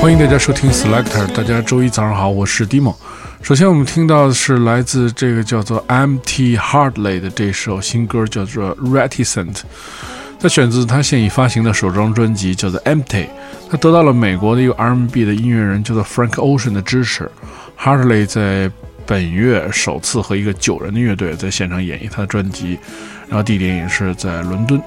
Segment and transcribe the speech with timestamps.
[0.00, 2.94] 欢迎大家收听 Selector，大家周一早上好，我是 Dimo。
[3.42, 6.56] 首先我们听到的是来自这个叫做 M.T.
[6.56, 9.62] Hardley 的这首新歌，叫做 Reticent。
[10.38, 13.26] 它选自他现已发行的首张专辑，叫做 Empty。
[13.68, 17.28] 他得到了美国的一个 R&B 的音乐人叫做 Frank Ocean 的支持。
[17.76, 18.70] Hardley 在
[19.04, 22.78] 本月首次和一个九人的乐队在现场演绎他的专辑，
[23.28, 24.80] 然后地点也是在伦敦。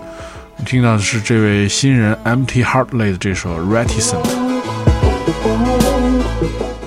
[0.65, 2.63] 听到的是这位新人 M.T.
[2.63, 4.40] Hardley 的这首 Reticent。
[5.23, 6.80] Oh.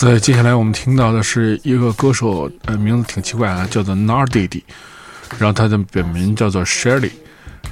[0.00, 4.62] 在接下来我们听到的是一个歌手，呃，名字挺奇怪的，叫做 Nardidi，
[5.38, 7.10] 然后他的本名叫做 Shelly，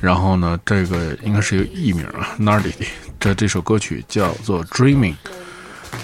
[0.03, 2.75] 然后呢，这个应该是一个艺名啊，Nardid。
[3.19, 5.15] 这这首歌曲叫做 Dreaming，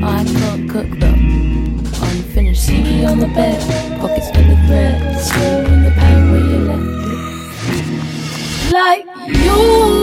[0.00, 1.78] I can't cook them.
[2.00, 3.60] Unfinished CD on the bed,
[4.00, 6.82] pockets full of thread, still in the pain where you left
[8.68, 8.72] it.
[8.72, 10.01] Like you.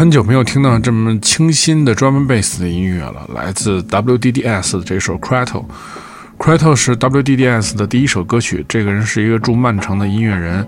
[0.00, 5.62] 很久没有听到这么清新的 DRUM BASS 的音乐了，来自 WDDS 的这首 Crato。
[6.38, 10.66] Crato 是 WDDS 的第一首歌曲，这个人是一个住曼城的音乐人，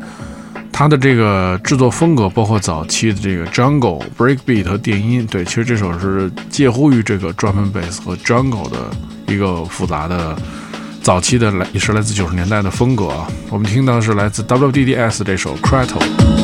[0.70, 5.26] 他的这个制作风格包括早期的这个 Jungle、Breakbeat 和电音。
[5.26, 8.90] 对，其实这首是介乎于这个 DRUM BASS 和 Jungle 的
[9.28, 10.36] 一个复杂的
[11.00, 13.26] 早期的来，也是来自九十年代的风格啊。
[13.48, 16.41] 我们听到是来自 WDDS 这首 Crato。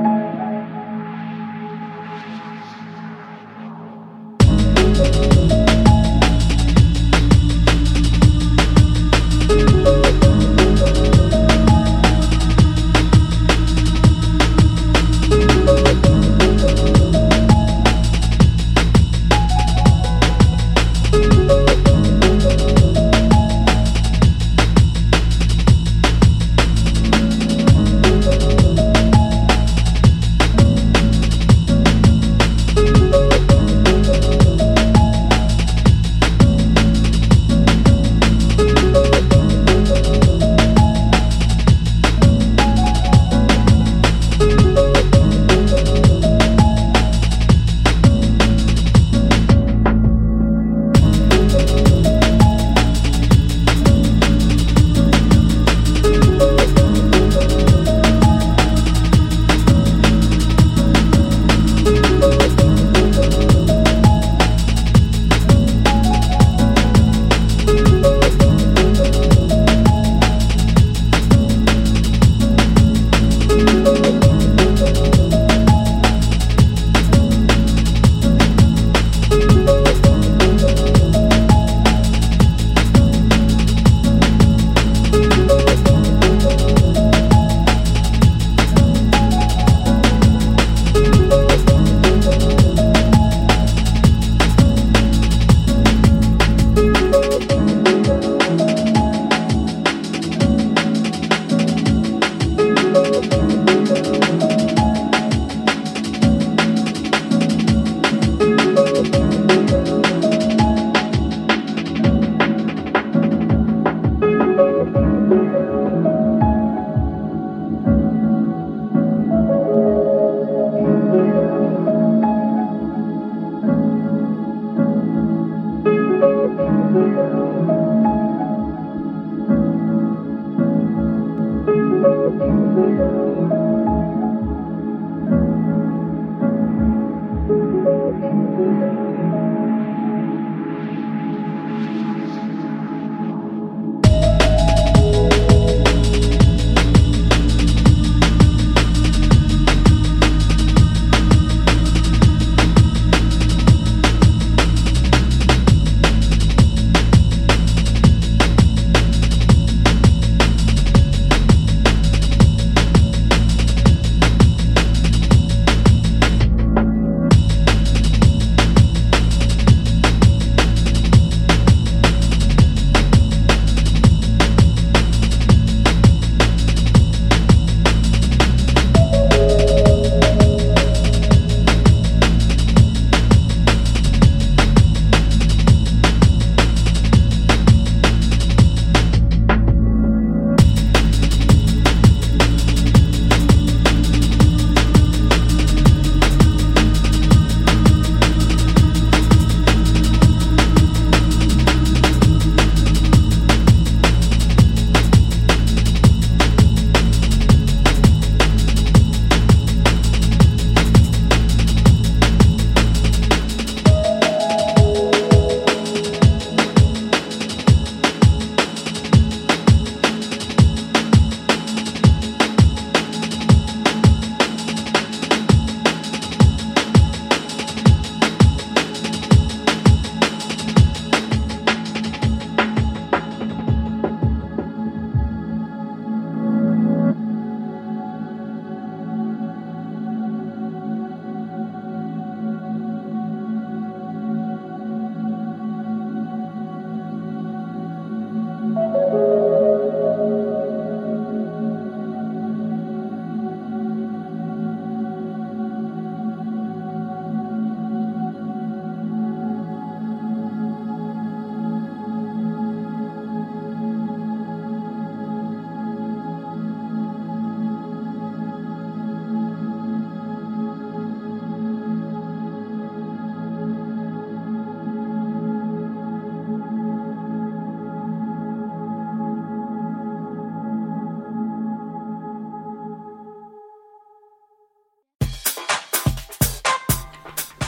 [0.00, 0.05] you.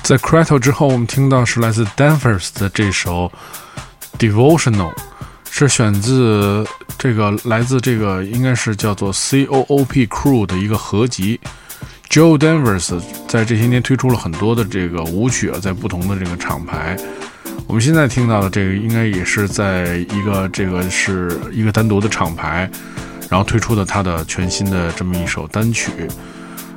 [0.09, 3.31] 在 Crato 之后，我们听到是来自 Danvers 的这首
[4.19, 4.95] Devotional，
[5.51, 10.07] 是选自这个来自这个应该是叫做 C.O.O.P.
[10.07, 11.39] Crew 的一个合集。
[12.09, 12.99] Joe Danvers
[13.29, 16.97] 在这些年推出了很多的这个舞曲啊，在不同的这个厂牌。
[17.67, 22.67] 我们现在听到的这个应该也是在一个这个是一个单独的厂牌，
[23.29, 25.91] 然后推出的他的全新的这么一首单曲。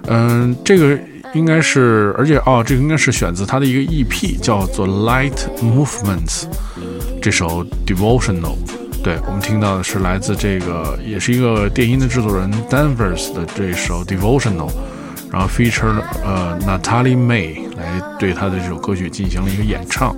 [0.07, 0.99] 嗯，这个。
[1.33, 6.43] 应该是，而且哦，这个应该是选自他的一个 EP，叫做 Light Movements。
[7.21, 8.55] 这首 Devotional，
[9.03, 14.69] 对我们听到的是来自这个，也是一个电音的制作人 Danvers 的这首 Devotional，
[15.31, 20.15] 然后 feature 呃 Natalie May 来对他的这首歌曲进行了一个演唱。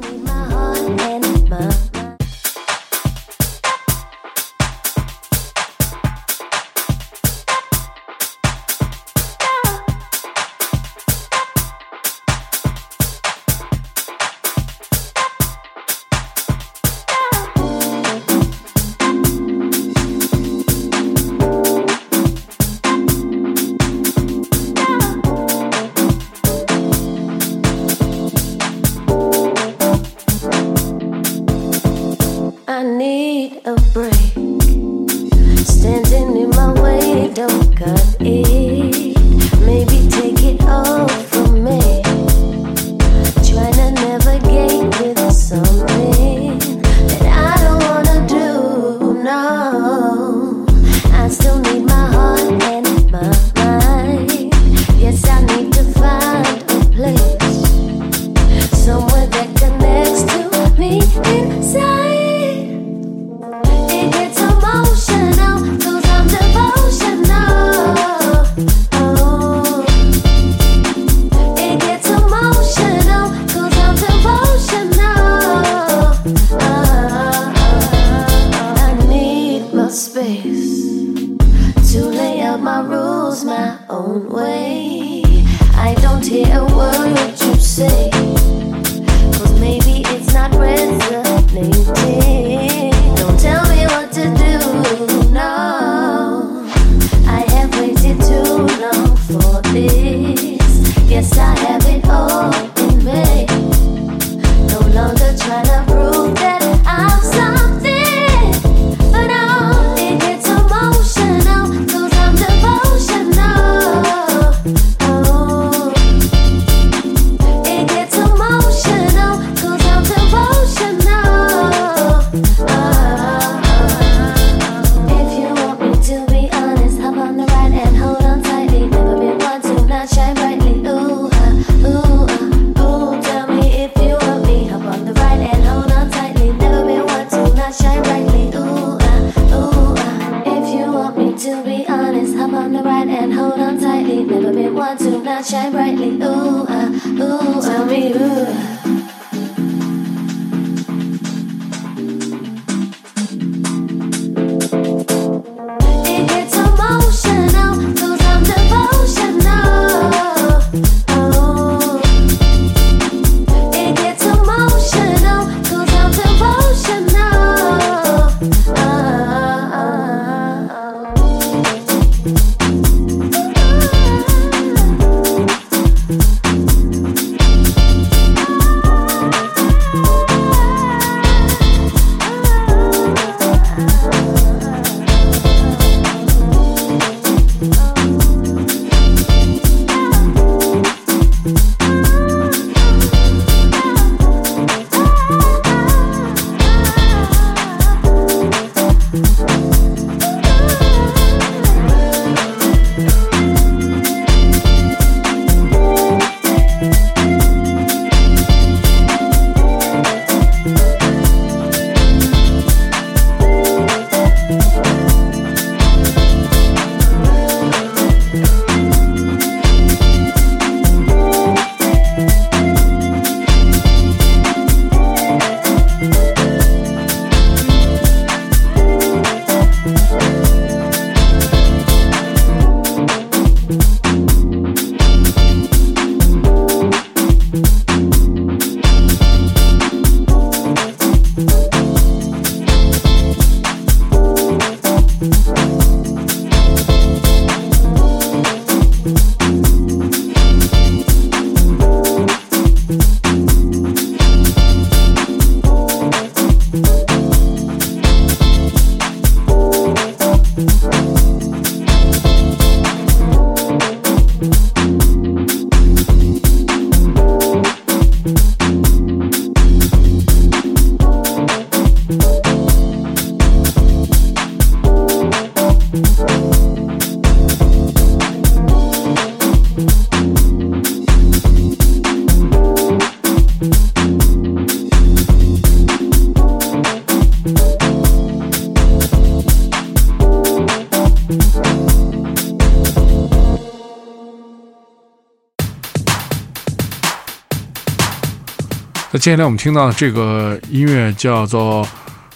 [299.24, 301.88] 接下来我们听到的这个音乐叫做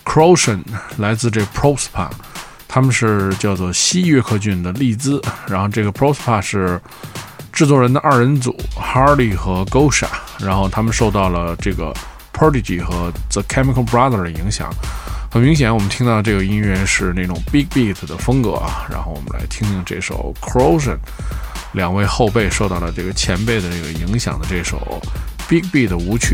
[0.06, 0.63] Croatian，
[0.95, 2.08] 来自这 Prospa，
[2.65, 6.80] 他们是叫做西约克郡的利兹，然后这个 Prospa 是
[7.52, 10.08] 制作人的二人组 Hardy 和 Gosha，
[10.39, 11.93] 然后他们受到了这个
[12.32, 14.73] Prodigy 和 The Chemical Brother 的影响。
[15.30, 18.88] 很明显，我们听到这个音乐是那种 Big Beat 的风格啊。
[18.89, 21.00] 然后我们来听听这首 Croatian，
[21.73, 25.02] 两位后辈受到了这个前辈的这个影响的这首
[25.50, 26.34] Big Beat 的舞曲。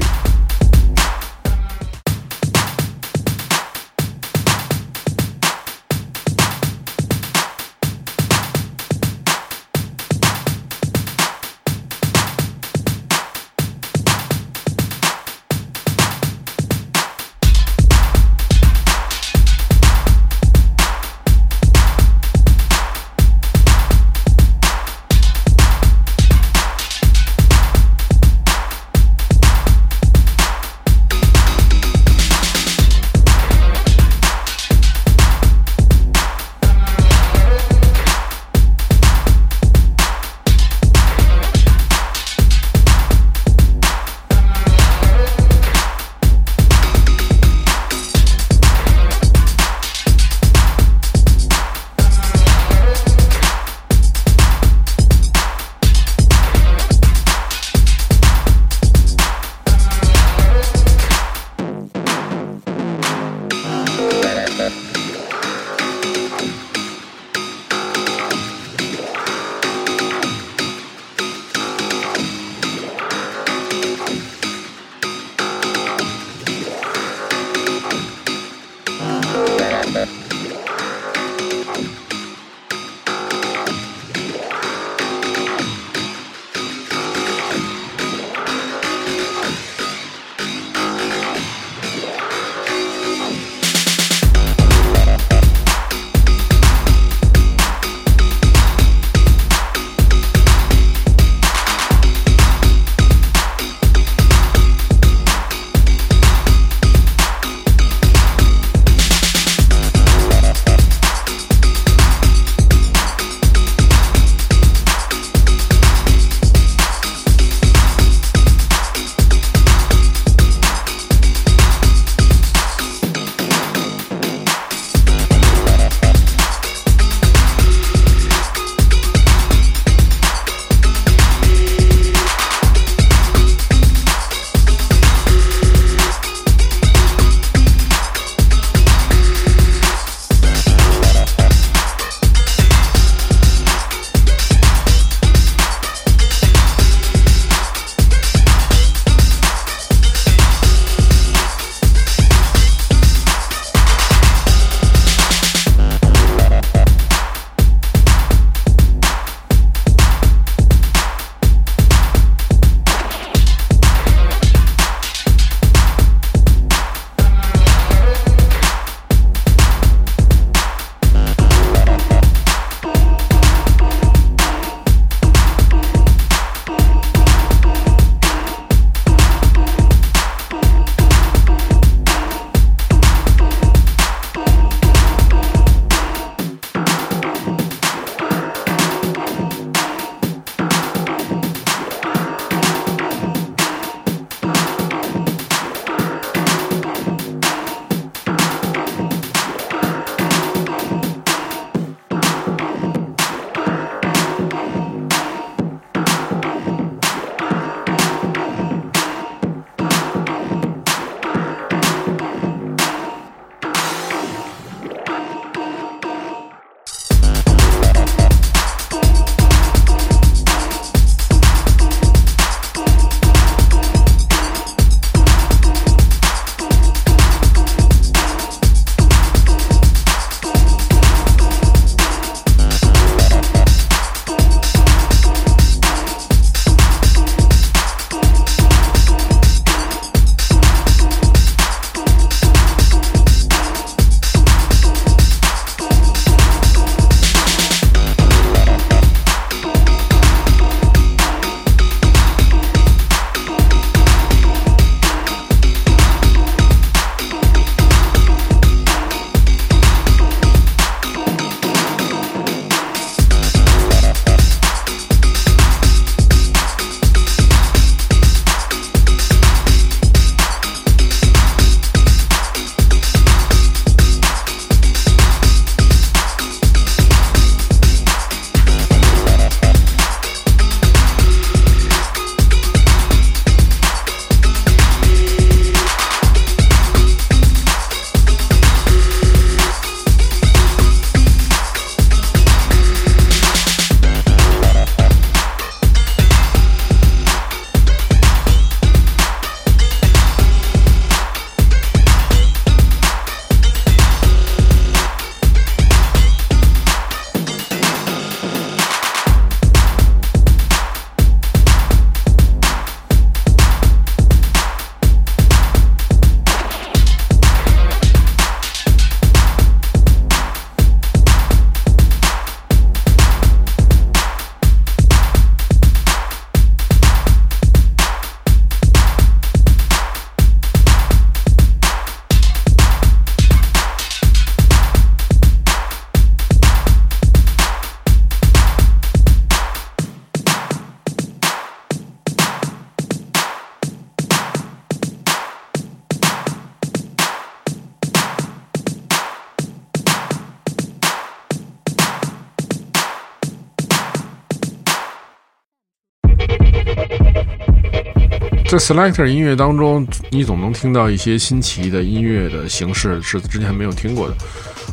[358.74, 364.36] 这 Selector 音乐当中，你总能听到一些新奇的音乐的形式，是之前没有听过的。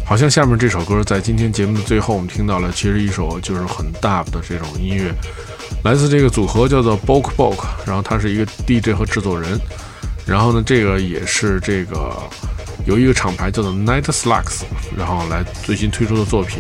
[0.04, 5.10] 好像下面这首歌在今天节目的最后，我们听到了，其实一首就是很 dub 的这种音乐，
[5.82, 9.58] 来自这个组合叫做 Bok Bok，然后他是一个 DJ 和制作人，
[10.26, 12.14] 然后呢，这个也是这个
[12.84, 14.60] 有一个厂牌叫做 Night Slugs，
[14.94, 16.58] 然后来最新推出的作品。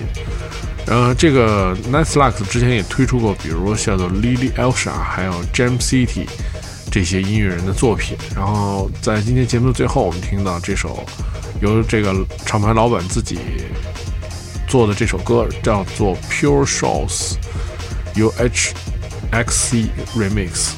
[0.86, 6.24] 然后这个 Night Slugs 之前也推出过，比如叫做 Lily Elsha，还有 Jam City
[6.90, 8.16] 这些音乐人的作品。
[8.34, 11.04] 然后在今天节目的最后，我们听到这首。
[11.60, 12.14] 由这个
[12.46, 13.38] 厂牌老板自己
[14.66, 17.34] 做的这首歌叫做《Pure Shows》，
[18.14, 20.70] 由 HXC Remix。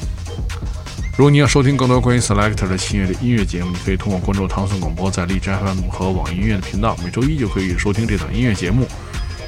[1.15, 8.85] 如果你要收听更多关于 Selector 的新乐的音乐节目，你可以通过关注唐宋广播在荔枝 FM 和网易音乐的频道，每周一就可以收听这档音乐节目。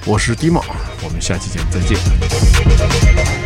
[0.06, 0.63] 我是 Dimo，
[1.04, 3.44] 我们下期节目再见。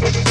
[0.00, 0.21] Thank